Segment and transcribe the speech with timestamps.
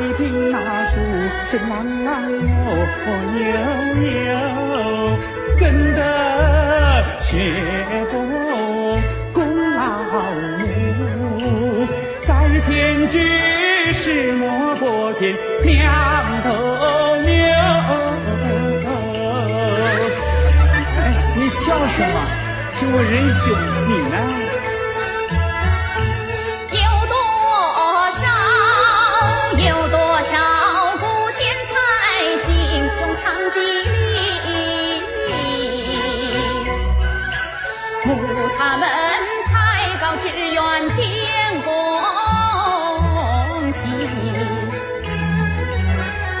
[0.00, 0.56] 太平那
[0.88, 0.96] 树
[1.50, 2.64] 是郎朗哦
[3.36, 3.44] 悠
[4.24, 4.32] 悠，
[5.58, 5.60] 怎
[5.94, 6.00] 得
[7.20, 7.28] 学
[8.10, 8.12] 过
[9.34, 9.38] 功
[9.76, 9.78] 劳
[10.56, 11.86] 母，
[12.26, 12.28] 在
[12.66, 12.70] 天
[13.10, 13.14] 之
[13.92, 15.70] 时莫过天两
[16.44, 16.48] 头
[17.26, 17.30] 牛。
[20.96, 20.98] 哎，
[21.36, 22.16] 你笑什么？
[22.72, 23.52] 请问仁兄，
[23.86, 24.16] 你呢？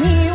[0.00, 0.25] me.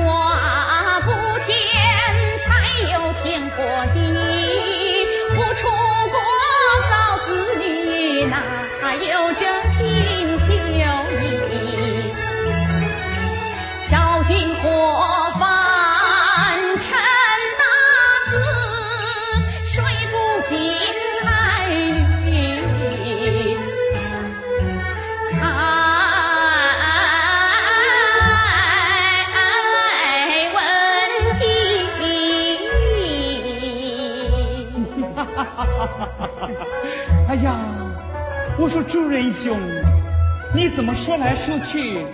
[38.84, 39.58] 朱仁兄，
[40.54, 42.06] 你怎么说来说去，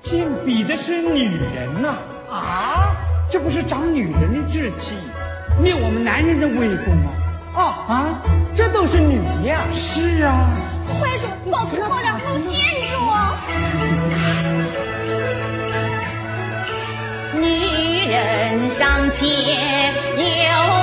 [0.00, 1.94] 竟比的是女人呐？
[2.30, 2.96] 啊，
[3.28, 4.96] 这不是长女人的志气，
[5.60, 7.10] 灭我们男人的威风吗？
[7.54, 8.22] 啊啊，
[8.54, 9.64] 这都是女呀！
[9.72, 10.56] 是啊。
[11.00, 12.98] 快说，报错了，陆先说。
[17.34, 20.79] 女人尚且有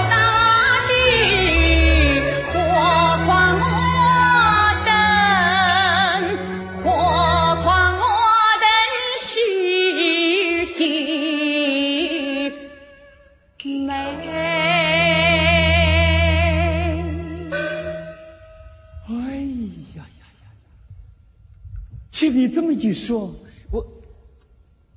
[22.29, 22.35] 道。
[22.35, 23.35] 你这么一说，
[23.71, 23.87] 我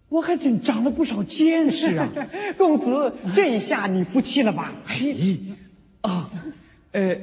[0.09, 2.09] 我还真长了不少见识啊！
[2.59, 4.73] 公子，这一下你服气了吧？
[4.87, 5.17] 哎，
[6.03, 6.31] 啊，
[6.93, 7.17] 呃，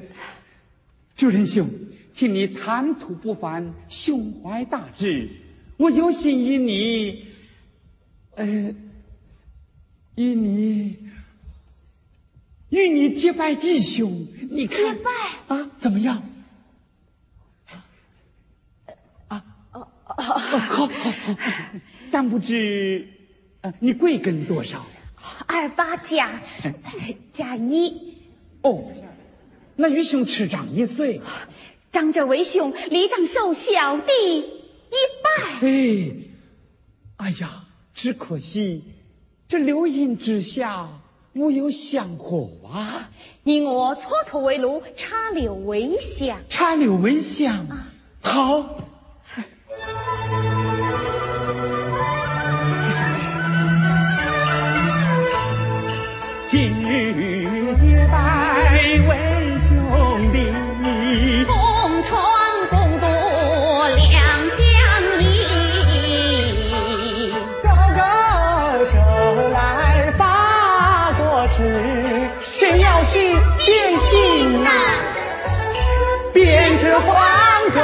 [1.16, 1.70] 主人兄，
[2.16, 5.30] 听你谈吐不凡，胸怀大志，
[5.78, 7.26] 我有心与你，
[8.36, 8.74] 呃，
[10.16, 10.98] 与你
[12.70, 15.72] 与你结拜弟兄，你结拜啊？
[15.80, 16.24] 怎么样？
[20.48, 21.36] 好，好，好，
[22.12, 23.10] 但不知
[23.80, 24.86] 你贵庚多少？
[25.46, 26.40] 二八加
[27.34, 28.16] 加一。
[28.62, 28.92] 哦，
[29.76, 31.22] 那与兄迟长一岁。
[31.92, 35.68] 长者为兄，理当受小弟一拜。
[35.68, 36.16] 哎，
[37.18, 38.84] 哎呀，只可惜
[39.48, 40.90] 这流云之下
[41.34, 43.10] 无有香火啊！
[43.44, 46.40] 你我蹉跎为炉，插柳为香。
[46.50, 47.68] 插柳为香，
[48.22, 48.84] 好。
[72.42, 74.70] 谁要是变心呐，
[76.34, 77.16] 变成黄
[77.74, 77.82] 狗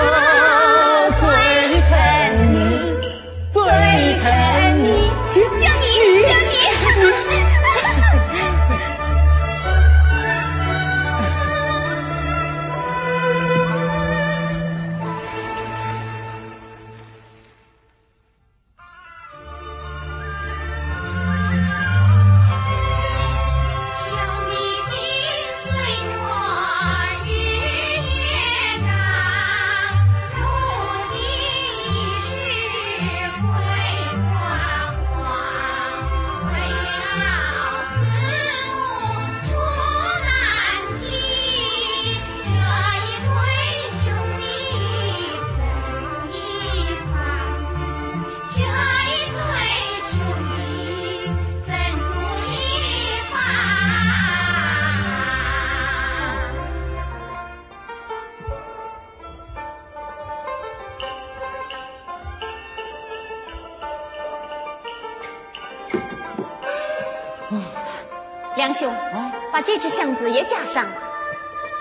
[69.66, 70.86] 这只箱子也加上，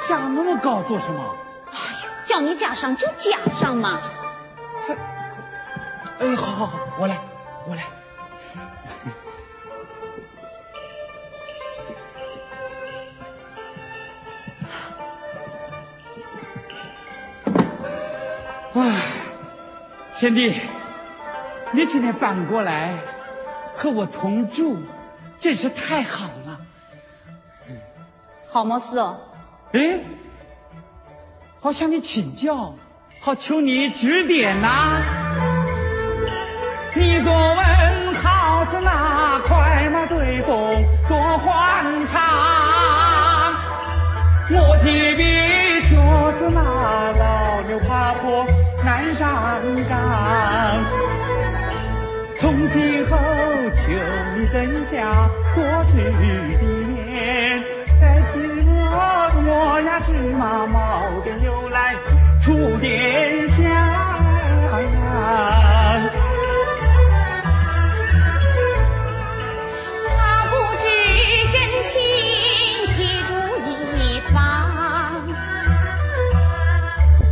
[0.08, 1.36] 加那么高做什么？
[1.70, 3.98] 哎呀，叫你加上就加上嘛。
[6.18, 7.18] 哎，好好好，我来，
[7.68, 7.82] 我来。
[18.74, 19.02] 唉，
[20.14, 20.54] 贤弟，
[21.72, 22.94] 你今天搬过来
[23.74, 24.78] 和我同住，
[25.40, 26.41] 真是太好了。
[28.52, 28.98] 好么事？
[29.72, 30.00] 哎，
[31.62, 32.74] 好向你请教，
[33.18, 34.68] 好求你指点呐、
[36.94, 42.20] 你若问好似那快马追风多欢畅，
[44.50, 45.22] 我提笔
[45.80, 45.96] 却
[46.38, 46.60] 是那
[47.12, 48.46] 老牛爬坡
[48.84, 50.84] 难上岗。
[52.38, 53.82] 从今后求
[54.36, 55.94] 你灯下多指
[57.06, 57.64] 点，
[58.02, 58.34] 在此
[58.66, 58.98] 我
[59.46, 61.94] 我呀芝麻毛边又来
[62.42, 63.62] 出点香。
[70.08, 70.18] 他
[70.50, 70.84] 不知
[71.52, 71.54] 真
[71.84, 71.92] 情
[72.88, 72.96] 系
[73.28, 73.30] 主
[73.68, 74.34] 一方，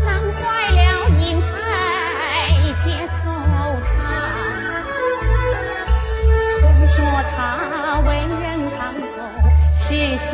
[0.04, 0.78] 难坏了
[1.18, 1.50] 银台
[2.78, 3.26] 结惆
[3.82, 3.90] 怅。
[6.60, 6.96] 虽说
[7.34, 8.08] 他为
[8.40, 8.46] 人
[8.78, 9.18] 康厚
[9.80, 9.88] 是
[10.18, 10.30] 兄